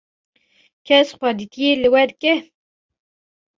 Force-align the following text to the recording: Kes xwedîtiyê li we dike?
Kes 0.85 1.07
xwedîtiyê 1.17 1.71
li 1.81 1.89
we 1.93 2.03
dike? 2.09 2.35